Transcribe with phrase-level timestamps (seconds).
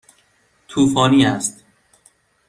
[0.67, 1.63] طوفانی است.